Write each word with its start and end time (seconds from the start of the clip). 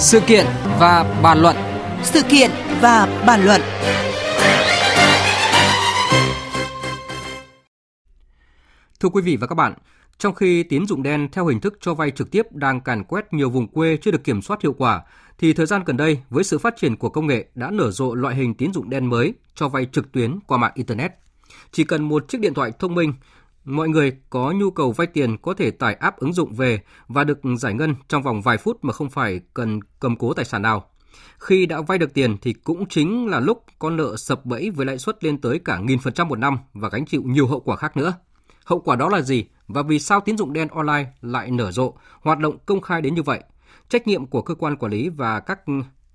Sự 0.00 0.20
kiện 0.20 0.46
và 0.78 1.20
bàn 1.22 1.38
luận. 1.38 1.56
Sự 2.02 2.22
kiện 2.28 2.50
và 2.80 3.24
bàn 3.26 3.44
luận. 3.44 3.60
Thưa 9.00 9.08
quý 9.08 9.22
vị 9.22 9.36
và 9.36 9.46
các 9.46 9.54
bạn, 9.54 9.74
trong 10.18 10.34
khi 10.34 10.62
tín 10.62 10.86
dụng 10.86 11.02
đen 11.02 11.28
theo 11.32 11.46
hình 11.46 11.60
thức 11.60 11.78
cho 11.80 11.94
vay 11.94 12.10
trực 12.10 12.30
tiếp 12.30 12.42
đang 12.52 12.80
càn 12.80 13.04
quét 13.04 13.32
nhiều 13.32 13.50
vùng 13.50 13.68
quê 13.68 13.96
chưa 14.02 14.10
được 14.10 14.24
kiểm 14.24 14.42
soát 14.42 14.62
hiệu 14.62 14.74
quả, 14.78 15.02
thì 15.38 15.52
thời 15.52 15.66
gian 15.66 15.82
gần 15.86 15.96
đây 15.96 16.18
với 16.30 16.44
sự 16.44 16.58
phát 16.58 16.74
triển 16.76 16.96
của 16.96 17.08
công 17.08 17.26
nghệ 17.26 17.46
đã 17.54 17.70
nở 17.70 17.90
rộ 17.90 18.14
loại 18.14 18.34
hình 18.34 18.54
tín 18.54 18.72
dụng 18.72 18.90
đen 18.90 19.06
mới 19.06 19.34
cho 19.54 19.68
vay 19.68 19.86
trực 19.92 20.12
tuyến 20.12 20.38
qua 20.46 20.58
mạng 20.58 20.72
internet. 20.74 21.12
Chỉ 21.72 21.84
cần 21.84 22.08
một 22.08 22.28
chiếc 22.28 22.40
điện 22.40 22.54
thoại 22.54 22.72
thông 22.78 22.94
minh, 22.94 23.12
mọi 23.68 23.88
người 23.88 24.12
có 24.30 24.52
nhu 24.52 24.70
cầu 24.70 24.92
vay 24.92 25.06
tiền 25.06 25.36
có 25.38 25.54
thể 25.54 25.70
tải 25.70 25.94
app 25.94 26.16
ứng 26.16 26.32
dụng 26.32 26.52
về 26.54 26.80
và 27.08 27.24
được 27.24 27.38
giải 27.58 27.74
ngân 27.74 27.94
trong 28.08 28.22
vòng 28.22 28.42
vài 28.42 28.58
phút 28.58 28.84
mà 28.84 28.92
không 28.92 29.10
phải 29.10 29.40
cần 29.54 29.80
cầm 30.00 30.16
cố 30.16 30.34
tài 30.34 30.44
sản 30.44 30.62
nào. 30.62 30.90
Khi 31.38 31.66
đã 31.66 31.80
vay 31.80 31.98
được 31.98 32.14
tiền 32.14 32.36
thì 32.42 32.52
cũng 32.52 32.88
chính 32.88 33.26
là 33.26 33.40
lúc 33.40 33.64
con 33.78 33.96
nợ 33.96 34.16
sập 34.16 34.44
bẫy 34.44 34.70
với 34.70 34.86
lãi 34.86 34.98
suất 34.98 35.24
lên 35.24 35.40
tới 35.40 35.58
cả 35.64 35.78
nghìn 35.78 35.98
phần 35.98 36.12
trăm 36.12 36.28
một 36.28 36.38
năm 36.38 36.58
và 36.74 36.88
gánh 36.88 37.06
chịu 37.06 37.22
nhiều 37.24 37.46
hậu 37.46 37.60
quả 37.60 37.76
khác 37.76 37.96
nữa. 37.96 38.14
Hậu 38.64 38.80
quả 38.80 38.96
đó 38.96 39.08
là 39.08 39.20
gì 39.20 39.44
và 39.68 39.82
vì 39.82 39.98
sao 39.98 40.20
tín 40.20 40.38
dụng 40.38 40.52
đen 40.52 40.68
online 40.68 41.12
lại 41.20 41.50
nở 41.50 41.72
rộ, 41.72 41.94
hoạt 42.20 42.38
động 42.38 42.58
công 42.66 42.80
khai 42.80 43.02
đến 43.02 43.14
như 43.14 43.22
vậy? 43.22 43.42
Trách 43.88 44.06
nhiệm 44.06 44.26
của 44.26 44.42
cơ 44.42 44.54
quan 44.54 44.76
quản 44.76 44.92
lý 44.92 45.08
và 45.08 45.40
các 45.40 45.60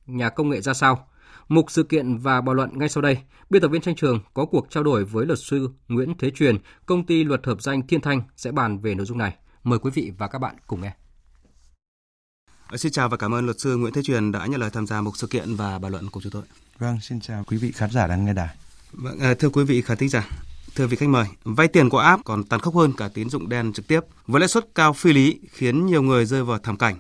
nhà 0.06 0.30
công 0.30 0.50
nghệ 0.50 0.62
ra 0.62 0.74
sao? 0.74 1.08
Mục 1.48 1.72
sự 1.72 1.84
kiện 1.84 2.18
và 2.18 2.42
bàn 2.42 2.56
luận 2.56 2.70
ngay 2.74 2.90
sau 2.90 3.02
đây, 3.02 3.18
biên 3.50 3.62
tập 3.62 3.68
viên 3.68 3.82
tranh 3.82 3.96
trường 3.96 4.20
có 4.34 4.46
cuộc 4.46 4.68
trao 4.70 4.84
đổi 4.84 5.06
với 5.06 5.26
luật 5.26 5.40
sư 5.40 5.70
Nguyễn 5.88 6.14
Thế 6.20 6.30
Truyền, 6.30 6.58
công 6.86 7.06
ty 7.06 7.24
luật 7.24 7.46
hợp 7.46 7.62
danh 7.62 7.88
Thiên 7.88 8.02
Thanh 8.02 8.22
sẽ 8.36 8.52
bàn 8.52 8.80
về 8.80 8.96
nội 8.96 9.06
dung 9.06 9.18
này. 9.18 9.36
Mời 9.64 9.80
quý 9.80 9.92
vị 9.94 10.12
và 10.18 10.28
các 10.28 10.40
bạn 10.40 10.56
cùng 10.68 10.82
nghe. 10.82 10.94
Xin 12.76 12.92
chào 12.92 13.10
và 13.10 13.18
cảm 13.18 13.34
ơn 13.34 13.46
luật 13.46 13.60
sư 13.60 13.78
Nguyễn 13.78 13.94
Thế 13.94 14.04
Truyền 14.04 14.32
đã 14.32 14.46
nhận 14.46 14.60
lời 14.60 14.70
tham 14.74 14.88
gia 14.88 15.02
mục 15.02 15.18
sự 15.18 15.28
kiện 15.28 15.56
và 15.56 15.80
bàn 15.80 15.92
luận 15.92 16.10
của 16.10 16.22
chúng 16.22 16.32
tôi. 16.32 16.44
Vâng, 16.80 16.98
xin 17.02 17.20
chào 17.20 17.44
quý 17.48 17.58
vị 17.58 17.72
khán 17.72 17.92
giả 17.92 18.08
đang 18.08 18.26
nghe 18.26 18.34
đài. 18.34 18.56
Vâng, 18.92 19.20
à, 19.20 19.34
thưa 19.34 19.50
quý 19.50 19.64
vị 19.64 19.82
khán 19.82 19.98
thính 19.98 20.10
giả, 20.10 20.30
thưa 20.76 20.88
vị 20.88 20.98
khách 20.98 21.10
mời, 21.10 21.26
vay 21.44 21.68
tiền 21.68 21.90
qua 21.90 22.06
app 22.06 22.24
còn 22.26 22.44
tàn 22.44 22.60
khốc 22.60 22.76
hơn 22.76 22.94
cả 22.98 23.10
tín 23.14 23.30
dụng 23.30 23.50
đen 23.50 23.74
trực 23.74 23.88
tiếp 23.88 24.00
với 24.28 24.40
lãi 24.40 24.48
suất 24.48 24.76
cao 24.76 24.94
phi 24.94 25.14
lý 25.14 25.40
khiến 25.52 25.86
nhiều 25.86 26.02
người 26.02 26.26
rơi 26.26 26.44
vào 26.44 26.60
thảm 26.60 26.78
cảnh. 26.78 27.00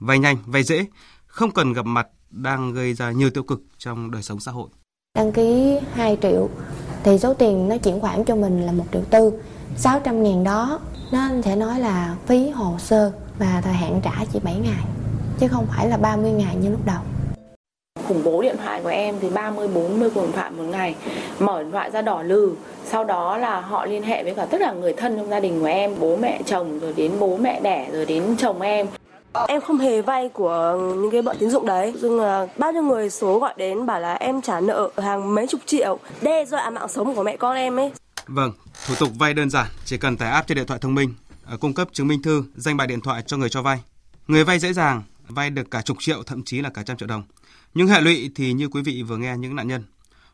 Vay 0.00 0.18
nhanh, 0.18 0.36
vay 0.46 0.62
dễ, 0.62 0.86
không 1.26 1.50
cần 1.50 1.72
gặp 1.72 1.86
mặt 1.86 2.06
đang 2.34 2.72
gây 2.72 2.94
ra 2.94 3.10
nhiều 3.10 3.30
tiêu 3.30 3.42
cực 3.42 3.62
trong 3.78 4.10
đời 4.10 4.22
sống 4.22 4.40
xã 4.40 4.52
hội. 4.52 4.68
Đăng 5.16 5.32
ký 5.32 5.78
2 5.92 6.18
triệu 6.22 6.48
thì 7.02 7.18
số 7.18 7.34
tiền 7.34 7.68
nó 7.68 7.76
chuyển 7.76 8.00
khoản 8.00 8.24
cho 8.24 8.36
mình 8.36 8.66
là 8.66 8.72
1 8.72 8.84
triệu 8.92 9.02
tư. 9.10 9.32
600 9.76 10.22
ngàn 10.22 10.44
đó 10.44 10.80
nó 11.12 11.28
sẽ 11.44 11.56
nói 11.56 11.80
là 11.80 12.16
phí 12.26 12.50
hồ 12.50 12.76
sơ 12.78 13.12
và 13.38 13.60
thời 13.64 13.74
hạn 13.74 14.00
trả 14.04 14.24
chỉ 14.32 14.38
7 14.42 14.54
ngày 14.54 14.84
chứ 15.38 15.48
không 15.48 15.66
phải 15.66 15.88
là 15.88 15.96
30 15.96 16.32
ngày 16.32 16.56
như 16.56 16.70
lúc 16.70 16.86
đầu 16.86 17.02
khủng 18.08 18.24
bố 18.24 18.42
điện 18.42 18.56
thoại 18.64 18.80
của 18.82 18.88
em 18.88 19.14
thì 19.20 19.30
30 19.30 19.68
40 19.68 20.10
cuộc 20.14 20.22
điện 20.22 20.32
thoại 20.32 20.50
một 20.50 20.62
ngày 20.62 20.94
mở 21.38 21.62
điện 21.62 21.72
thoại 21.72 21.90
ra 21.90 22.02
đỏ 22.02 22.22
lừ 22.22 22.52
sau 22.84 23.04
đó 23.04 23.38
là 23.38 23.60
họ 23.60 23.86
liên 23.86 24.02
hệ 24.02 24.24
với 24.24 24.34
cả 24.34 24.46
tất 24.46 24.58
cả 24.60 24.72
người 24.72 24.92
thân 24.92 25.16
trong 25.16 25.30
gia 25.30 25.40
đình 25.40 25.60
của 25.60 25.66
em 25.66 25.94
bố 26.00 26.16
mẹ 26.16 26.40
chồng 26.46 26.78
rồi 26.78 26.92
đến 26.96 27.12
bố 27.20 27.36
mẹ 27.36 27.60
đẻ 27.60 27.88
rồi 27.92 28.06
đến 28.06 28.36
chồng 28.38 28.60
em 28.60 28.86
Em 29.48 29.60
không 29.60 29.78
hề 29.78 30.02
vay 30.02 30.28
của 30.28 30.78
những 30.96 31.10
cái 31.10 31.22
bọn 31.22 31.36
tín 31.38 31.50
dụng 31.50 31.66
đấy. 31.66 31.94
Nhưng 32.02 32.20
là 32.20 32.46
bao 32.58 32.72
nhiêu 32.72 32.82
người 32.82 33.10
số 33.10 33.38
gọi 33.38 33.54
đến 33.56 33.86
bảo 33.86 34.00
là 34.00 34.14
em 34.14 34.42
trả 34.42 34.60
nợ 34.60 34.90
hàng 34.96 35.34
mấy 35.34 35.46
chục 35.46 35.60
triệu. 35.66 35.98
Đe 36.22 36.44
dọa 36.44 36.70
mạng 36.70 36.88
sống 36.88 37.14
của 37.14 37.22
mẹ 37.22 37.36
con 37.36 37.56
em 37.56 37.76
ấy. 37.76 37.92
Vâng, 38.26 38.52
thủ 38.86 38.94
tục 38.98 39.10
vay 39.18 39.34
đơn 39.34 39.50
giản 39.50 39.66
Chỉ 39.84 39.98
cần 39.98 40.16
tải 40.16 40.30
app 40.30 40.48
trên 40.48 40.56
điện 40.56 40.66
thoại 40.66 40.80
thông 40.82 40.94
minh 40.94 41.14
à, 41.46 41.56
Cung 41.60 41.74
cấp 41.74 41.88
chứng 41.92 42.08
minh 42.08 42.22
thư, 42.22 42.44
danh 42.56 42.76
bạ 42.76 42.86
điện 42.86 43.00
thoại 43.00 43.22
cho 43.26 43.36
người 43.36 43.48
cho 43.48 43.62
vay. 43.62 43.80
Người 44.26 44.44
vay 44.44 44.58
dễ 44.58 44.72
dàng 44.72 45.02
vay 45.28 45.50
được 45.50 45.70
cả 45.70 45.82
chục 45.82 45.96
triệu 46.00 46.22
thậm 46.22 46.42
chí 46.44 46.60
là 46.60 46.70
cả 46.70 46.82
trăm 46.82 46.96
triệu 46.96 47.08
đồng. 47.08 47.22
Nhưng 47.74 47.86
hệ 47.86 48.00
lụy 48.00 48.30
thì 48.34 48.52
như 48.52 48.68
quý 48.68 48.82
vị 48.82 49.02
vừa 49.02 49.16
nghe 49.16 49.36
những 49.36 49.56
nạn 49.56 49.68
nhân. 49.68 49.84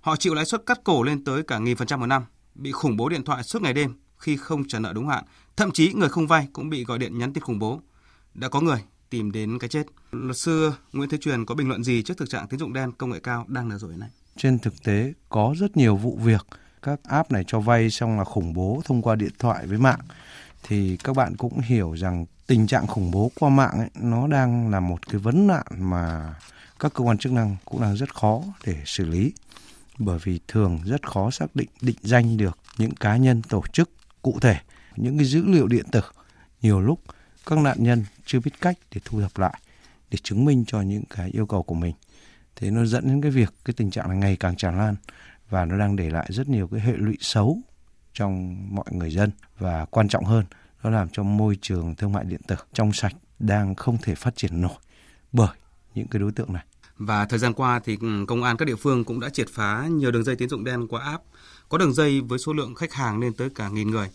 Họ 0.01 0.17
chịu 0.17 0.35
lãi 0.35 0.45
suất 0.45 0.67
cắt 0.67 0.81
cổ 0.85 1.03
lên 1.03 1.25
tới 1.25 1.43
cả 1.43 1.59
nghìn 1.59 1.77
phần 1.77 1.87
trăm 1.87 2.01
một 2.01 2.07
năm 2.07 2.25
Bị 2.55 2.73
khủng 2.73 2.97
bố 2.97 3.09
điện 3.09 3.25
thoại 3.25 3.43
suốt 3.43 3.63
ngày 3.63 3.73
đêm 3.73 3.95
khi 4.19 4.37
không 4.37 4.69
trả 4.69 4.79
nợ 4.79 4.93
đúng 4.93 5.09
hạn. 5.09 5.25
Thậm 5.57 5.71
chí 5.71 5.93
người 5.93 6.09
không 6.09 6.27
vay 6.27 6.49
cũng 6.53 6.71
bị 6.71 6.85
gọi 6.85 6.99
điện 6.99 7.19
nhắn 7.19 7.33
tin 7.33 7.45
khủng 7.45 7.59
bố. 7.59 7.81
Đã 8.35 8.49
có 8.49 8.61
người 8.61 8.85
tìm 9.11 9.33
đến 9.33 9.59
cái 9.59 9.69
chết. 9.69 9.87
Luật 10.13 10.37
sư 10.37 10.73
Nguyễn 10.93 11.09
Thế 11.09 11.19
Truyền 11.19 11.45
có 11.45 11.55
bình 11.55 11.69
luận 11.69 11.85
gì 11.85 12.03
trước 12.03 12.19
thực 12.19 12.31
trạng 12.31 12.49
tín 12.49 12.61
dụng 12.61 12.73
đen 12.73 12.93
công 12.93 13.11
nghệ 13.11 13.21
cao 13.23 13.45
đang 13.49 13.69
nở 13.69 13.79
rộ 13.79 13.89
hiện 13.89 14.01
nay? 14.01 14.11
Trên 14.37 14.59
thực 14.59 14.83
tế 14.85 15.13
có 15.29 15.55
rất 15.59 15.77
nhiều 15.77 15.97
vụ 15.97 16.19
việc 16.23 16.47
các 16.83 17.01
app 17.05 17.33
này 17.33 17.45
cho 17.47 17.61
vay 17.61 17.91
xong 17.91 18.19
là 18.19 18.25
khủng 18.25 18.53
bố 18.53 18.83
thông 18.85 19.03
qua 19.03 19.15
điện 19.15 19.33
thoại 19.39 19.67
với 19.67 19.79
mạng 19.79 20.01
thì 20.63 20.97
các 20.97 21.17
bạn 21.17 21.37
cũng 21.37 21.61
hiểu 21.61 21.95
rằng 21.95 22.27
tình 22.47 22.67
trạng 22.67 22.87
khủng 22.87 23.11
bố 23.11 23.31
qua 23.39 23.49
mạng 23.49 23.79
ấy, 23.79 23.91
nó 23.95 24.27
đang 24.27 24.71
là 24.71 24.81
một 24.81 25.09
cái 25.09 25.19
vấn 25.19 25.47
nạn 25.47 25.67
mà 25.79 26.35
các 26.81 26.95
cơ 26.95 27.05
quan 27.05 27.19
chức 27.19 27.33
năng 27.33 27.57
cũng 27.65 27.81
đang 27.81 27.97
rất 27.97 28.15
khó 28.15 28.43
để 28.67 28.77
xử 28.87 29.05
lý 29.05 29.33
bởi 29.99 30.19
vì 30.25 30.41
thường 30.49 30.81
rất 30.85 31.09
khó 31.09 31.31
xác 31.31 31.57
định 31.57 31.69
định 31.81 31.97
danh 32.03 32.37
được 32.37 32.59
những 32.79 32.95
cá 32.95 33.17
nhân 33.17 33.43
tổ 33.43 33.63
chức 33.73 33.91
cụ 34.23 34.39
thể 34.41 34.57
những 34.97 35.19
cái 35.19 35.27
dữ 35.27 35.45
liệu 35.47 35.67
điện 35.67 35.87
tử 35.93 36.01
nhiều 36.63 36.81
lúc 36.81 37.01
các 37.47 37.59
nạn 37.59 37.77
nhân 37.81 38.05
chưa 38.27 38.41
biết 38.41 38.61
cách 38.61 38.79
để 38.95 39.01
thu 39.05 39.21
thập 39.21 39.39
lại, 39.39 39.61
để 40.11 40.19
chứng 40.23 40.45
minh 40.45 40.65
cho 40.67 40.81
những 40.81 41.05
cái 41.11 41.31
yêu 41.31 41.47
cầu 41.47 41.63
của 41.63 41.75
mình 41.75 41.95
thế 42.61 42.71
nó 42.71 42.85
dẫn 42.85 43.09
đến 43.09 43.23
cái 43.23 43.31
việc, 43.31 43.55
cái 43.65 43.75
tình 43.77 43.91
trạng 43.91 44.09
này 44.09 44.19
ngày 44.19 44.37
càng 44.37 44.57
tràn 44.57 44.79
lan 44.79 44.95
và 45.51 45.65
nó 45.65 45.79
đang 45.79 45.97
để 45.97 46.11
lại 46.11 46.27
rất 46.29 46.49
nhiều 46.49 46.69
cái 46.69 46.81
hệ 46.81 46.93
lụy 46.97 47.17
xấu 47.21 47.59
trong 48.15 48.57
mọi 48.75 48.85
người 48.91 49.11
dân 49.11 49.31
và 49.59 49.85
quan 49.85 50.09
trọng 50.09 50.25
hơn, 50.25 50.45
nó 50.83 50.91
làm 50.91 51.09
cho 51.09 51.23
môi 51.23 51.59
trường 51.63 51.95
thương 51.95 52.13
mại 52.13 52.25
điện 52.25 52.41
tử 52.47 52.57
trong 52.73 52.93
sạch 52.93 53.13
đang 53.39 53.75
không 53.75 53.99
thể 54.03 54.15
phát 54.15 54.37
triển 54.37 54.61
nổi 54.61 54.77
bởi 55.33 55.57
những 55.95 56.07
cái 56.07 56.21
đối 56.21 56.33
tượng 56.33 56.53
này. 56.53 56.65
Và 56.97 57.25
thời 57.25 57.39
gian 57.39 57.55
qua 57.55 57.81
thì 57.85 57.97
ừ, 58.01 58.25
công 58.29 58.43
an 58.43 58.57
các 58.57 58.65
địa 58.65 58.77
phương 58.77 59.05
cũng 59.05 59.21
đã 59.21 59.29
triệt 59.29 59.47
phá 59.53 59.87
nhiều 59.91 60.11
đường 60.11 60.25
dây 60.25 60.37
tín 60.37 60.49
dụng 60.49 60.65
đen 60.65 60.89
qua 60.89 61.05
app. 61.05 61.25
Có 61.69 61.79
đường 61.79 61.93
dây 61.93 62.21
với 62.21 62.39
số 62.39 62.53
lượng 62.53 62.75
khách 62.75 62.93
hàng 62.93 63.21
lên 63.21 63.33
tới 63.33 63.51
cả 63.55 63.69
nghìn 63.69 63.91
người. 63.91 64.11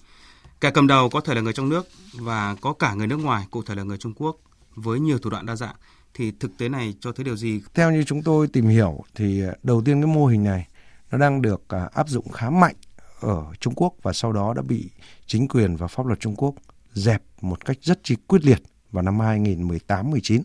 Kẻ 0.62 0.72
cầm 0.72 0.88
đầu 0.88 1.10
có 1.10 1.22
thể 1.22 1.36
là 1.36 1.42
người 1.42 1.54
trong 1.54 1.70
nước 1.70 1.88
và 2.14 2.56
có 2.62 2.74
cả 2.74 2.94
người 2.94 3.08
nước 3.08 3.18
ngoài, 3.18 3.46
cụ 3.52 3.64
thể 3.64 3.76
là 3.76 3.84
người 3.84 3.98
Trung 3.98 4.14
Quốc 4.14 4.38
với 4.76 5.00
nhiều 5.00 5.20
thủ 5.20 5.30
đoạn 5.30 5.46
đa 5.46 5.56
dạng. 5.56 5.76
Thì 6.14 6.32
thực 6.40 6.58
tế 6.58 6.70
này 6.70 6.94
cho 7.00 7.12
thấy 7.12 7.24
điều 7.24 7.38
gì? 7.38 7.62
Theo 7.74 7.92
như 7.92 8.04
chúng 8.04 8.24
tôi 8.24 8.48
tìm 8.48 8.66
hiểu 8.66 9.04
thì 9.16 9.44
à, 9.44 9.54
đầu 9.64 9.82
tiên 9.86 10.02
cái 10.02 10.14
mô 10.14 10.26
hình 10.26 10.44
này 10.44 10.68
nó 11.12 11.18
đang 11.18 11.42
được 11.42 11.64
à, 11.70 11.90
áp 11.94 12.10
dụng 12.10 12.30
khá 12.30 12.50
mạnh 12.50 12.76
ở 13.20 13.46
Trung 13.60 13.74
Quốc 13.76 13.94
và 14.02 14.14
sau 14.14 14.34
đó 14.34 14.54
đã 14.54 14.62
bị 14.62 14.90
chính 15.26 15.48
quyền 15.48 15.76
và 15.76 15.88
pháp 15.88 16.06
luật 16.06 16.20
Trung 16.20 16.36
Quốc 16.36 16.56
dẹp 16.94 17.22
một 17.42 17.66
cách 17.66 17.78
rất 17.82 18.00
chi 18.04 18.16
quyết 18.28 18.46
liệt 18.46 18.62
vào 18.92 19.04
năm 19.04 19.18
2018-19. 19.18 20.42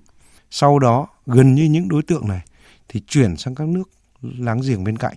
Sau 0.50 0.78
đó 0.78 1.06
gần 1.26 1.54
như 1.54 1.64
những 1.64 1.88
đối 1.88 2.02
tượng 2.02 2.28
này 2.28 2.40
thì 2.88 3.00
chuyển 3.08 3.36
sang 3.36 3.54
các 3.54 3.68
nước 3.68 3.90
láng 4.22 4.60
giềng 4.60 4.84
bên 4.84 4.96
cạnh 4.98 5.14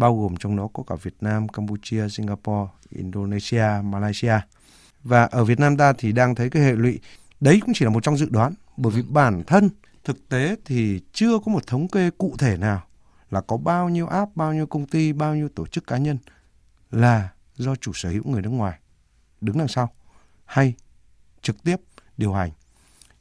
bao 0.00 0.16
gồm 0.16 0.36
trong 0.36 0.56
đó 0.56 0.68
có 0.72 0.82
cả 0.82 0.94
Việt 1.02 1.14
Nam, 1.20 1.48
Campuchia, 1.48 2.08
Singapore, 2.08 2.70
Indonesia, 2.90 3.66
Malaysia. 3.84 4.40
Và 5.02 5.24
ở 5.24 5.44
Việt 5.44 5.60
Nam 5.60 5.76
ta 5.76 5.92
thì 5.98 6.12
đang 6.12 6.34
thấy 6.34 6.50
cái 6.50 6.62
hệ 6.62 6.72
lụy 6.72 7.00
đấy 7.40 7.60
cũng 7.60 7.74
chỉ 7.74 7.84
là 7.84 7.90
một 7.90 8.02
trong 8.02 8.16
dự 8.16 8.28
đoán 8.30 8.54
bởi 8.76 8.92
vì 8.96 9.02
bản 9.02 9.42
thân 9.46 9.70
thực 10.04 10.28
tế 10.28 10.56
thì 10.64 11.00
chưa 11.12 11.38
có 11.38 11.52
một 11.52 11.66
thống 11.66 11.88
kê 11.88 12.10
cụ 12.18 12.34
thể 12.38 12.56
nào 12.56 12.82
là 13.30 13.40
có 13.40 13.56
bao 13.56 13.88
nhiêu 13.88 14.06
app, 14.06 14.36
bao 14.36 14.54
nhiêu 14.54 14.66
công 14.66 14.86
ty, 14.86 15.12
bao 15.12 15.34
nhiêu 15.34 15.48
tổ 15.48 15.66
chức 15.66 15.86
cá 15.86 15.96
nhân 15.96 16.18
là 16.90 17.28
do 17.56 17.76
chủ 17.76 17.92
sở 17.92 18.10
hữu 18.10 18.22
người 18.24 18.42
nước 18.42 18.50
ngoài 18.50 18.78
đứng 19.40 19.58
đằng 19.58 19.68
sau 19.68 19.90
hay 20.44 20.74
trực 21.42 21.62
tiếp 21.64 21.76
điều 22.16 22.32
hành. 22.32 22.50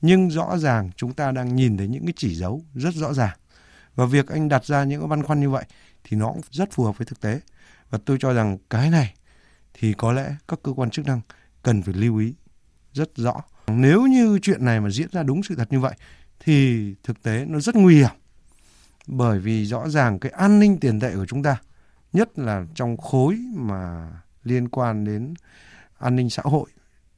Nhưng 0.02 0.30
rõ 0.30 0.58
ràng 0.58 0.92
chúng 0.96 1.14
ta 1.14 1.32
đang 1.32 1.56
nhìn 1.56 1.78
thấy 1.78 1.88
những 1.88 2.06
cái 2.06 2.14
chỉ 2.16 2.36
dấu 2.36 2.62
rất 2.76 2.94
rõ 2.94 3.14
ràng. 3.14 3.38
Và 3.96 4.06
việc 4.06 4.28
anh 4.28 4.50
đặt 4.50 4.66
ra 4.66 4.84
những 4.84 5.02
cái 5.02 5.08
băn 5.08 5.24
khoăn 5.24 5.40
như 5.40 5.50
vậy 5.50 5.66
thì 6.04 6.18
nó 6.18 6.28
cũng 6.28 6.42
rất 6.52 6.72
phù 6.72 6.84
hợp 6.84 6.98
với 6.98 7.06
thực 7.06 7.22
tế. 7.22 7.40
Và 7.90 8.00
tôi 8.06 8.18
cho 8.20 8.34
rằng 8.34 8.58
cái 8.70 8.90
này 8.90 9.14
thì 9.74 9.94
có 9.94 10.12
lẽ 10.12 10.36
các 10.48 10.60
cơ 10.64 10.72
quan 10.72 10.90
chức 10.90 11.06
năng 11.06 11.22
cần 11.64 11.82
phải 11.82 11.94
lưu 11.94 12.18
ý 12.18 12.34
rất 12.94 13.16
rõ. 13.16 13.42
Nếu 13.68 14.02
như 14.02 14.40
chuyện 14.42 14.66
này 14.66 14.80
mà 14.82 14.90
diễn 14.90 15.08
ra 15.12 15.24
đúng 15.24 15.44
sự 15.44 15.56
thật 15.56 15.72
như 15.72 15.80
vậy 15.80 15.94
thì 16.40 16.96
thực 17.04 17.24
tế 17.24 17.46
nó 17.46 17.60
rất 17.60 17.76
nguy 17.76 17.96
hiểm. 17.96 18.16
Bởi 19.08 19.40
vì 19.40 19.66
rõ 19.66 19.90
ràng 19.90 20.20
cái 20.20 20.32
an 20.32 20.60
ninh 20.60 20.80
tiền 20.80 21.00
tệ 21.00 21.16
của 21.16 21.26
chúng 21.26 21.44
ta, 21.44 21.58
nhất 22.14 22.40
là 22.40 22.66
trong 22.76 22.98
khối 22.98 23.36
mà 23.56 24.12
liên 24.44 24.70
quan 24.70 25.06
đến 25.06 25.34
an 26.00 26.16
ninh 26.16 26.30
xã 26.30 26.42
hội, 26.46 26.70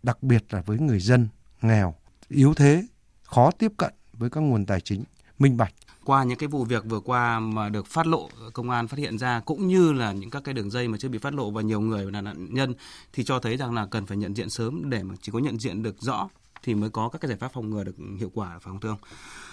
đặc 0.03 0.23
biệt 0.23 0.43
là 0.49 0.61
với 0.61 0.79
người 0.79 0.99
dân 0.99 1.27
nghèo, 1.61 1.95
yếu 2.29 2.53
thế, 2.53 2.83
khó 3.23 3.51
tiếp 3.51 3.71
cận 3.77 3.93
với 4.13 4.29
các 4.29 4.41
nguồn 4.41 4.65
tài 4.65 4.81
chính 4.81 5.03
minh 5.39 5.57
bạch 5.57 5.73
qua 6.05 6.23
những 6.23 6.37
cái 6.37 6.47
vụ 6.47 6.63
việc 6.63 6.83
vừa 6.85 6.99
qua 6.99 7.39
mà 7.39 7.69
được 7.69 7.87
phát 7.87 8.07
lộ 8.07 8.29
công 8.53 8.69
an 8.69 8.87
phát 8.87 8.99
hiện 8.99 9.17
ra 9.17 9.39
cũng 9.39 9.67
như 9.67 9.93
là 9.93 10.11
những 10.11 10.29
các 10.29 10.43
cái 10.43 10.53
đường 10.53 10.71
dây 10.71 10.87
mà 10.87 10.97
chưa 10.97 11.09
bị 11.09 11.17
phát 11.17 11.33
lộ 11.33 11.51
và 11.51 11.61
nhiều 11.61 11.81
người 11.81 12.11
là 12.11 12.21
nạn 12.21 12.47
nhân 12.49 12.73
thì 13.13 13.23
cho 13.23 13.39
thấy 13.39 13.57
rằng 13.57 13.73
là 13.73 13.85
cần 13.85 14.05
phải 14.05 14.17
nhận 14.17 14.35
diện 14.35 14.49
sớm 14.49 14.89
để 14.89 15.03
mà 15.03 15.15
chỉ 15.21 15.31
có 15.31 15.39
nhận 15.39 15.59
diện 15.59 15.83
được 15.83 15.95
rõ 15.99 16.29
thì 16.63 16.75
mới 16.75 16.89
có 16.89 17.09
các 17.09 17.21
cái 17.21 17.29
giải 17.29 17.37
pháp 17.37 17.53
phòng 17.53 17.69
ngừa 17.69 17.83
được 17.83 17.95
hiệu 18.19 18.31
quả 18.33 18.49
phải 18.49 18.61
không 18.61 18.79
thưa 18.79 18.89
ông? 18.89 18.99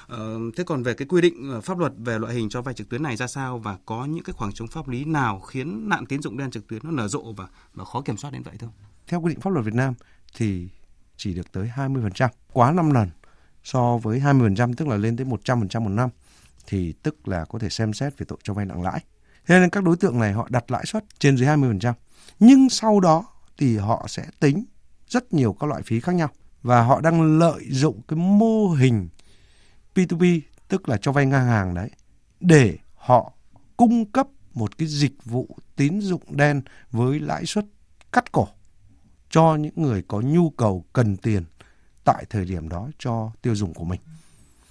Ờ, 0.07 0.39
thế 0.57 0.65
còn 0.65 0.83
về 0.83 0.95
cái 0.95 1.09
quy 1.09 1.21
định 1.21 1.51
ờ, 1.51 1.61
pháp 1.61 1.79
luật 1.79 1.93
về 1.99 2.19
loại 2.19 2.35
hình 2.35 2.49
cho 2.49 2.63
vay 2.63 2.75
trực 2.75 2.89
tuyến 2.89 3.03
này 3.03 3.17
ra 3.17 3.27
sao 3.27 3.59
và 3.59 3.79
có 3.87 4.05
những 4.05 4.25
cái 4.25 4.33
khoảng 4.33 4.53
trống 4.53 4.69
pháp 4.69 4.89
lý 4.89 5.05
nào 5.05 5.41
khiến 5.41 5.89
nạn 5.89 6.07
tín 6.07 6.23
dụng 6.23 6.39
đen 6.39 6.51
trực 6.51 6.67
tuyến 6.67 6.81
nó 6.85 6.91
nở 6.91 7.09
rộ 7.09 7.33
và 7.33 7.47
và 7.75 7.85
khó 7.85 8.01
kiểm 8.01 8.17
soát 8.17 8.31
đến 8.31 8.43
vậy 8.43 8.55
thưa 8.59 8.67
ông? 8.67 8.75
Theo 9.07 9.21
quy 9.21 9.29
định 9.29 9.41
pháp 9.41 9.51
luật 9.51 9.65
Việt 9.65 9.75
Nam 9.75 9.95
thì 10.35 10.69
chỉ 11.17 11.35
được 11.35 11.53
tới 11.53 11.71
20%, 11.77 12.29
quá 12.53 12.73
5 12.73 12.91
lần 12.91 13.11
so 13.65 13.97
với 13.97 14.21
20% 14.21 14.75
tức 14.77 14.89
là 14.89 14.97
lên 14.97 15.17
tới 15.17 15.27
100% 15.27 15.81
một 15.81 15.89
năm 15.89 16.11
thì 16.67 16.93
tức 17.03 17.29
là 17.29 17.45
có 17.45 17.59
thể 17.59 17.69
xem 17.69 17.93
xét 17.93 18.19
về 18.19 18.27
tội 18.29 18.39
cho 18.43 18.55
vay 18.55 18.67
nặng 18.67 18.83
lãi. 18.83 19.05
Thế 19.47 19.61
nên 19.61 19.71
các 19.71 19.85
đối 19.85 19.97
tượng 19.97 20.19
này 20.19 20.33
họ 20.33 20.49
đặt 20.51 20.71
lãi 20.71 20.87
suất 20.87 21.05
trên 21.19 21.37
dưới 21.37 21.49
20%. 21.49 21.93
Nhưng 22.41 22.69
sau 22.69 23.01
đó 23.01 23.25
thì 23.59 23.77
họ 23.77 24.07
sẽ 24.09 24.27
tính 24.41 24.65
rất 25.09 25.33
nhiều 25.33 25.53
các 25.61 25.67
loại 25.67 25.83
phí 25.83 26.01
khác 26.01 26.15
nhau 26.15 26.29
và 26.63 26.83
họ 26.83 27.01
đang 27.01 27.39
lợi 27.39 27.65
dụng 27.71 28.01
cái 28.09 28.17
mô 28.17 28.69
hình 28.69 29.09
P2P 29.95 30.41
tức 30.69 30.89
là 30.89 30.97
cho 30.97 31.13
vay 31.13 31.27
ngang 31.27 31.47
hàng 31.47 31.75
đấy, 31.75 31.91
để 32.41 32.79
họ 32.95 33.33
cung 33.77 34.13
cấp 34.13 34.27
một 34.55 34.79
cái 34.79 34.89
dịch 34.89 35.25
vụ 35.25 35.57
tín 35.77 36.01
dụng 36.01 36.23
đen 36.29 36.63
với 36.91 37.21
lãi 37.21 37.47
suất 37.47 37.65
cắt 38.13 38.33
cổ 38.33 38.49
cho 39.31 39.57
những 39.57 39.75
người 39.77 40.03
có 40.09 40.21
nhu 40.21 40.51
cầu 40.51 40.85
cần 40.93 41.17
tiền 41.17 41.45
tại 42.05 42.25
thời 42.31 42.45
điểm 42.45 42.69
đó 42.69 42.89
cho 42.99 43.31
tiêu 43.43 43.55
dùng 43.55 43.75
của 43.75 43.85
mình. 43.85 44.01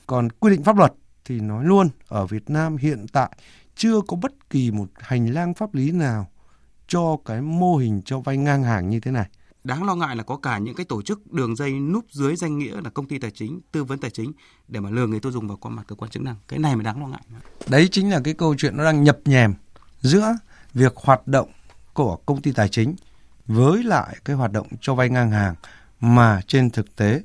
Còn 0.07 0.29
quy 0.29 0.51
định 0.51 0.63
pháp 0.63 0.77
luật 0.77 0.93
thì 1.27 1.39
nói 1.39 1.65
luôn 1.65 1.89
ở 2.07 2.25
Việt 2.25 2.49
Nam 2.49 2.77
hiện 2.77 3.05
tại 3.13 3.29
chưa 3.75 4.01
có 4.07 4.17
bất 4.17 4.49
kỳ 4.49 4.71
một 4.71 4.87
hành 4.99 5.33
lang 5.33 5.53
pháp 5.53 5.73
lý 5.73 5.91
nào 5.91 6.27
cho 6.87 7.17
cái 7.25 7.41
mô 7.41 7.77
hình 7.77 8.01
cho 8.05 8.19
vay 8.19 8.37
ngang 8.37 8.63
hàng 8.63 8.89
như 8.89 8.99
thế 8.99 9.11
này. 9.11 9.29
Đáng 9.63 9.83
lo 9.83 9.95
ngại 9.95 10.15
là 10.15 10.23
có 10.23 10.37
cả 10.37 10.57
những 10.57 10.75
cái 10.75 10.85
tổ 10.85 11.01
chức 11.01 11.31
đường 11.33 11.55
dây 11.55 11.79
núp 11.79 12.05
dưới 12.11 12.35
danh 12.35 12.57
nghĩa 12.57 12.81
là 12.81 12.89
công 12.89 13.07
ty 13.07 13.19
tài 13.19 13.31
chính, 13.31 13.61
tư 13.71 13.83
vấn 13.83 13.99
tài 13.99 14.11
chính 14.11 14.31
để 14.67 14.79
mà 14.79 14.89
lừa 14.89 15.07
người 15.07 15.19
tiêu 15.19 15.31
dùng 15.31 15.47
vào 15.47 15.57
qua 15.57 15.71
mặt 15.71 15.83
cơ 15.87 15.95
quan 15.95 16.11
chức 16.11 16.23
năng. 16.23 16.35
Cái 16.47 16.59
này 16.59 16.75
mới 16.75 16.83
đáng 16.83 17.01
lo 17.01 17.07
ngại. 17.07 17.21
Đấy 17.67 17.87
chính 17.91 18.09
là 18.09 18.21
cái 18.23 18.33
câu 18.33 18.55
chuyện 18.57 18.77
nó 18.77 18.83
đang 18.83 19.03
nhập 19.03 19.17
nhèm 19.25 19.53
giữa 20.01 20.35
việc 20.73 20.95
hoạt 20.95 21.27
động 21.27 21.49
của 21.93 22.15
công 22.15 22.41
ty 22.41 22.51
tài 22.51 22.69
chính 22.69 22.95
với 23.45 23.83
lại 23.83 24.17
cái 24.25 24.35
hoạt 24.35 24.51
động 24.51 24.67
cho 24.81 24.95
vay 24.95 25.09
ngang 25.09 25.31
hàng 25.31 25.55
mà 25.99 26.41
trên 26.47 26.69
thực 26.69 26.95
tế 26.95 27.21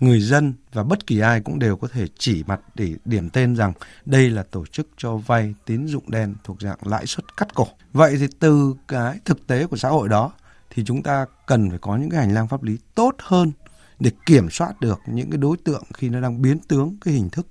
người 0.00 0.20
dân 0.20 0.54
và 0.72 0.82
bất 0.82 1.06
kỳ 1.06 1.18
ai 1.20 1.40
cũng 1.40 1.58
đều 1.58 1.76
có 1.76 1.88
thể 1.88 2.06
chỉ 2.18 2.44
mặt 2.46 2.60
để 2.74 2.94
điểm 3.04 3.30
tên 3.30 3.56
rằng 3.56 3.72
đây 4.06 4.30
là 4.30 4.42
tổ 4.42 4.66
chức 4.66 4.88
cho 4.96 5.16
vay 5.16 5.54
tín 5.64 5.86
dụng 5.86 6.10
đen 6.10 6.34
thuộc 6.44 6.62
dạng 6.62 6.78
lãi 6.82 7.06
suất 7.06 7.36
cắt 7.36 7.54
cổ. 7.54 7.66
Vậy 7.92 8.16
thì 8.20 8.26
từ 8.40 8.74
cái 8.88 9.18
thực 9.24 9.46
tế 9.46 9.66
của 9.66 9.76
xã 9.76 9.88
hội 9.88 10.08
đó 10.08 10.32
thì 10.70 10.84
chúng 10.84 11.02
ta 11.02 11.26
cần 11.46 11.70
phải 11.70 11.78
có 11.78 11.96
những 11.96 12.10
cái 12.10 12.20
hành 12.20 12.34
lang 12.34 12.48
pháp 12.48 12.62
lý 12.62 12.78
tốt 12.94 13.14
hơn 13.18 13.52
để 14.00 14.10
kiểm 14.26 14.50
soát 14.50 14.80
được 14.80 15.00
những 15.06 15.30
cái 15.30 15.38
đối 15.38 15.56
tượng 15.56 15.84
khi 15.94 16.08
nó 16.08 16.20
đang 16.20 16.42
biến 16.42 16.58
tướng 16.58 16.96
cái 17.00 17.14
hình 17.14 17.30
thức 17.30 17.46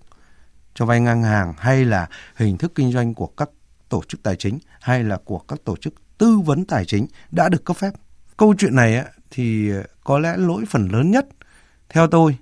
cho 0.74 0.86
vay 0.86 1.00
ngang 1.00 1.24
hàng, 1.24 1.54
hay 1.58 1.86
là 1.86 2.08
hình 2.36 2.58
thức 2.58 2.72
kinh 2.76 2.92
doanh 2.92 3.14
của 3.14 3.28
các 3.28 3.50
tổ 3.90 4.02
chức 4.08 4.24
tài 4.24 4.36
chính, 4.36 4.60
hay 4.80 5.04
là 5.04 5.18
của 5.26 5.40
các 5.40 5.60
tổ 5.64 5.76
chức 5.78 5.94
tư 6.18 6.40
vấn 6.40 6.66
tài 6.66 6.86
chính 6.86 7.08
đã 7.32 7.50
được 7.50 7.66
cấp 7.66 7.78
phép. 7.78 7.94
Câu 8.38 8.54
chuyện 8.58 8.76
này 8.76 9.06
thì 9.32 9.72
có 10.04 10.20
lẽ 10.20 10.38
lỗi 10.38 10.64
phần 10.70 10.88
lớn 10.92 11.12
nhất 11.12 11.28
theo 11.90 12.08
tôi 12.08 12.38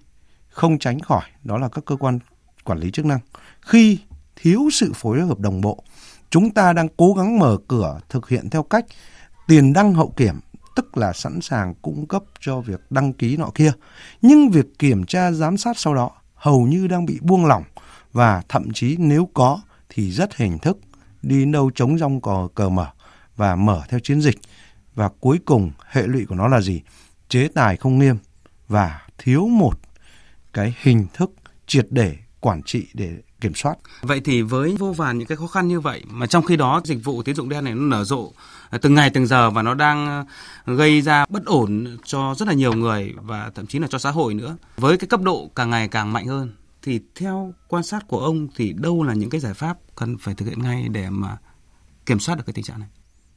không 0.49 0.79
tránh 0.79 0.99
khỏi 0.99 1.23
đó 1.43 1.57
là 1.57 1.69
các 1.69 1.85
cơ 1.85 1.95
quan 1.95 2.19
quản 2.63 2.79
lý 2.79 2.91
chức 2.91 3.05
năng. 3.05 3.19
Khi 3.61 3.99
thiếu 4.35 4.69
sự 4.71 4.91
phối 4.95 5.21
hợp 5.21 5.39
đồng 5.39 5.61
bộ, 5.61 5.83
chúng 6.29 6.49
ta 6.49 6.73
đang 6.73 6.87
cố 6.97 7.13
gắng 7.13 7.39
mở 7.39 7.57
cửa 7.67 7.99
thực 8.09 8.29
hiện 8.29 8.49
theo 8.49 8.63
cách 8.63 8.85
tiền 9.47 9.73
đăng 9.73 9.93
hậu 9.93 10.09
kiểm, 10.09 10.39
tức 10.75 10.97
là 10.97 11.13
sẵn 11.13 11.41
sàng 11.41 11.73
cung 11.81 12.07
cấp 12.07 12.23
cho 12.39 12.61
việc 12.61 12.81
đăng 12.89 13.13
ký 13.13 13.37
nọ 13.37 13.49
kia. 13.55 13.71
Nhưng 14.21 14.49
việc 14.49 14.79
kiểm 14.79 15.05
tra 15.05 15.31
giám 15.31 15.57
sát 15.57 15.77
sau 15.77 15.95
đó 15.95 16.11
hầu 16.35 16.65
như 16.65 16.87
đang 16.87 17.05
bị 17.05 17.19
buông 17.21 17.45
lỏng 17.45 17.63
và 18.13 18.41
thậm 18.49 18.73
chí 18.73 18.95
nếu 18.99 19.29
có 19.33 19.61
thì 19.89 20.11
rất 20.11 20.35
hình 20.35 20.57
thức, 20.59 20.77
đi 21.21 21.45
đâu 21.45 21.71
chống 21.75 21.97
rong 21.97 22.21
cò 22.21 22.47
cờ 22.55 22.69
mở 22.69 22.87
và 23.35 23.55
mở 23.55 23.81
theo 23.89 23.99
chiến 23.99 24.21
dịch. 24.21 24.37
Và 24.95 25.09
cuối 25.19 25.39
cùng 25.45 25.71
hệ 25.89 26.07
lụy 26.07 26.25
của 26.25 26.35
nó 26.35 26.47
là 26.47 26.61
gì? 26.61 26.81
Chế 27.29 27.47
tài 27.47 27.77
không 27.77 27.99
nghiêm 27.99 28.17
và 28.67 29.01
thiếu 29.17 29.47
một 29.47 29.79
cái 30.53 30.75
hình 30.81 31.07
thức 31.13 31.31
triệt 31.67 31.87
để 31.89 32.17
quản 32.39 32.63
trị 32.63 32.87
để 32.93 33.17
kiểm 33.41 33.55
soát. 33.55 33.75
Vậy 34.01 34.21
thì 34.25 34.41
với 34.41 34.75
vô 34.79 34.93
vàn 34.93 35.17
những 35.17 35.27
cái 35.27 35.37
khó 35.37 35.47
khăn 35.47 35.67
như 35.67 35.79
vậy 35.79 36.03
mà 36.07 36.27
trong 36.27 36.43
khi 36.43 36.55
đó 36.55 36.81
dịch 36.83 37.03
vụ 37.03 37.23
tín 37.23 37.35
dụng 37.35 37.49
đen 37.49 37.63
này 37.63 37.75
nó 37.75 37.81
nở 37.81 38.03
rộ 38.03 38.31
từng 38.81 38.95
ngày 38.95 39.09
từng 39.09 39.27
giờ 39.27 39.49
và 39.49 39.61
nó 39.61 39.73
đang 39.73 40.25
gây 40.65 41.01
ra 41.01 41.25
bất 41.29 41.45
ổn 41.45 41.97
cho 42.05 42.35
rất 42.37 42.47
là 42.47 42.53
nhiều 42.53 42.73
người 42.73 43.13
và 43.15 43.51
thậm 43.55 43.67
chí 43.67 43.79
là 43.79 43.87
cho 43.87 43.97
xã 43.97 44.11
hội 44.11 44.33
nữa. 44.33 44.57
Với 44.77 44.97
cái 44.97 45.07
cấp 45.07 45.21
độ 45.21 45.51
càng 45.55 45.69
ngày 45.69 45.87
càng 45.87 46.13
mạnh 46.13 46.27
hơn 46.27 46.53
thì 46.81 46.99
theo 47.15 47.53
quan 47.67 47.83
sát 47.83 48.07
của 48.07 48.19
ông 48.19 48.47
thì 48.55 48.73
đâu 48.73 49.03
là 49.03 49.13
những 49.13 49.29
cái 49.29 49.41
giải 49.41 49.53
pháp 49.53 49.77
cần 49.95 50.17
phải 50.17 50.35
thực 50.35 50.45
hiện 50.45 50.61
ngay 50.61 50.87
để 50.91 51.09
mà 51.09 51.37
kiểm 52.05 52.19
soát 52.19 52.35
được 52.35 52.43
cái 52.45 52.53
tình 52.53 52.65
trạng 52.65 52.79
này? 52.79 52.89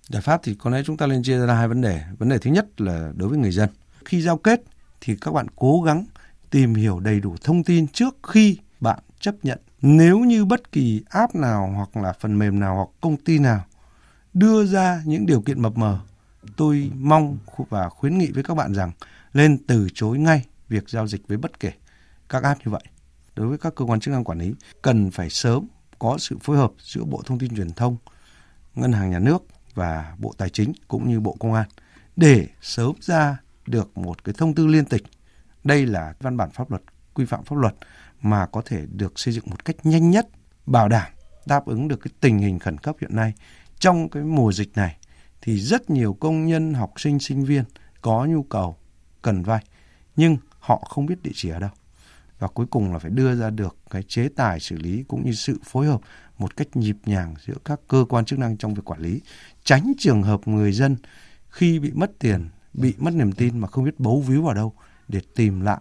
Giải 0.08 0.22
pháp 0.22 0.40
thì 0.44 0.54
có 0.54 0.70
lẽ 0.70 0.82
chúng 0.86 0.96
ta 0.96 1.06
nên 1.06 1.22
chia 1.22 1.46
ra 1.46 1.54
hai 1.54 1.68
vấn 1.68 1.80
đề. 1.80 2.02
Vấn 2.18 2.28
đề 2.28 2.38
thứ 2.38 2.50
nhất 2.50 2.80
là 2.80 3.12
đối 3.16 3.28
với 3.28 3.38
người 3.38 3.52
dân. 3.52 3.68
Khi 4.04 4.22
giao 4.22 4.36
kết 4.36 4.62
thì 5.00 5.16
các 5.20 5.34
bạn 5.34 5.46
cố 5.56 5.82
gắng 5.82 6.04
tìm 6.50 6.74
hiểu 6.74 7.00
đầy 7.00 7.20
đủ 7.20 7.36
thông 7.44 7.64
tin 7.64 7.86
trước 7.88 8.16
khi 8.22 8.58
bạn 8.80 8.98
chấp 9.20 9.34
nhận. 9.42 9.58
Nếu 9.82 10.18
như 10.18 10.44
bất 10.44 10.72
kỳ 10.72 11.02
app 11.08 11.34
nào 11.34 11.72
hoặc 11.76 11.96
là 12.02 12.12
phần 12.20 12.38
mềm 12.38 12.60
nào 12.60 12.76
hoặc 12.76 12.88
công 13.00 13.16
ty 13.16 13.38
nào 13.38 13.64
đưa 14.34 14.66
ra 14.66 15.02
những 15.04 15.26
điều 15.26 15.40
kiện 15.40 15.62
mập 15.62 15.76
mờ, 15.76 16.00
tôi 16.56 16.90
mong 16.94 17.38
và 17.68 17.88
khuyến 17.88 18.18
nghị 18.18 18.30
với 18.32 18.42
các 18.42 18.54
bạn 18.54 18.74
rằng 18.74 18.92
lên 19.32 19.58
từ 19.66 19.88
chối 19.94 20.18
ngay 20.18 20.46
việc 20.68 20.88
giao 20.88 21.06
dịch 21.06 21.28
với 21.28 21.36
bất 21.36 21.60
kể 21.60 21.72
các 22.28 22.42
app 22.42 22.66
như 22.66 22.72
vậy. 22.72 22.82
Đối 23.34 23.46
với 23.48 23.58
các 23.58 23.74
cơ 23.74 23.84
quan 23.84 24.00
chức 24.00 24.12
năng 24.12 24.24
quản 24.24 24.38
lý 24.38 24.54
cần 24.82 25.10
phải 25.10 25.30
sớm 25.30 25.66
có 25.98 26.18
sự 26.18 26.36
phối 26.42 26.56
hợp 26.56 26.72
giữa 26.78 27.04
Bộ 27.04 27.22
Thông 27.26 27.38
tin 27.38 27.56
Truyền 27.56 27.72
thông, 27.72 27.96
Ngân 28.74 28.92
hàng 28.92 29.10
Nhà 29.10 29.18
nước 29.18 29.42
và 29.74 30.14
Bộ 30.18 30.34
Tài 30.38 30.50
chính 30.50 30.72
cũng 30.88 31.08
như 31.08 31.20
Bộ 31.20 31.36
Công 31.40 31.54
an 31.54 31.68
để 32.16 32.46
sớm 32.60 32.92
ra 33.00 33.36
được 33.68 33.98
một 33.98 34.24
cái 34.24 34.34
thông 34.38 34.54
tư 34.54 34.66
liên 34.66 34.84
tịch. 34.84 35.02
Đây 35.64 35.86
là 35.86 36.14
văn 36.20 36.36
bản 36.36 36.50
pháp 36.50 36.70
luật, 36.70 36.82
quy 37.14 37.24
phạm 37.24 37.44
pháp 37.44 37.56
luật 37.56 37.74
mà 38.22 38.46
có 38.46 38.62
thể 38.66 38.86
được 38.92 39.18
xây 39.18 39.34
dựng 39.34 39.44
một 39.50 39.64
cách 39.64 39.76
nhanh 39.82 40.10
nhất, 40.10 40.28
bảo 40.66 40.88
đảm 40.88 41.12
đáp 41.46 41.66
ứng 41.66 41.88
được 41.88 41.96
cái 41.96 42.12
tình 42.20 42.38
hình 42.38 42.58
khẩn 42.58 42.78
cấp 42.78 42.96
hiện 43.00 43.16
nay. 43.16 43.32
Trong 43.78 44.08
cái 44.08 44.22
mùa 44.22 44.52
dịch 44.52 44.76
này 44.76 44.96
thì 45.40 45.60
rất 45.60 45.90
nhiều 45.90 46.16
công 46.20 46.46
nhân, 46.46 46.74
học 46.74 46.92
sinh, 46.96 47.18
sinh 47.18 47.44
viên 47.44 47.64
có 48.00 48.24
nhu 48.24 48.42
cầu 48.42 48.76
cần 49.22 49.42
vay 49.42 49.64
nhưng 50.16 50.36
họ 50.58 50.76
không 50.88 51.06
biết 51.06 51.22
địa 51.22 51.30
chỉ 51.34 51.48
ở 51.48 51.58
đâu. 51.58 51.70
Và 52.38 52.48
cuối 52.48 52.66
cùng 52.70 52.92
là 52.92 52.98
phải 52.98 53.10
đưa 53.10 53.34
ra 53.34 53.50
được 53.50 53.76
cái 53.90 54.02
chế 54.02 54.28
tài 54.36 54.60
xử 54.60 54.76
lý 54.76 55.04
cũng 55.08 55.24
như 55.24 55.32
sự 55.32 55.58
phối 55.64 55.86
hợp 55.86 56.00
một 56.38 56.56
cách 56.56 56.76
nhịp 56.76 56.96
nhàng 57.06 57.34
giữa 57.46 57.54
các 57.64 57.80
cơ 57.88 58.04
quan 58.08 58.24
chức 58.24 58.38
năng 58.38 58.56
trong 58.56 58.74
việc 58.74 58.84
quản 58.84 59.00
lý, 59.00 59.20
tránh 59.64 59.92
trường 59.98 60.22
hợp 60.22 60.48
người 60.48 60.72
dân 60.72 60.96
khi 61.48 61.78
bị 61.78 61.92
mất 61.92 62.10
tiền 62.18 62.48
bị 62.74 62.94
mất 62.98 63.14
niềm 63.14 63.32
tin 63.32 63.58
mà 63.58 63.68
không 63.68 63.84
biết 63.84 64.00
bấu 64.00 64.20
víu 64.20 64.42
vào 64.42 64.54
đâu 64.54 64.74
để 65.08 65.20
tìm 65.34 65.60
lại 65.60 65.80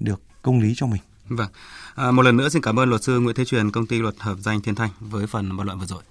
được 0.00 0.22
công 0.42 0.60
lý 0.60 0.72
cho 0.76 0.86
mình. 0.86 1.02
Vâng. 1.28 1.50
À, 1.94 2.10
một 2.10 2.22
lần 2.22 2.36
nữa 2.36 2.48
xin 2.48 2.62
cảm 2.62 2.78
ơn 2.78 2.88
luật 2.88 3.02
sư 3.02 3.20
Nguyễn 3.20 3.36
Thế 3.36 3.44
Truyền, 3.44 3.70
công 3.70 3.86
ty 3.86 3.98
luật 3.98 4.14
hợp 4.18 4.38
danh 4.38 4.60
Thiên 4.60 4.74
Thanh 4.74 4.90
với 5.00 5.26
phần 5.26 5.56
bàn 5.56 5.66
luận 5.66 5.78
vừa 5.78 5.86
rồi. 5.86 6.02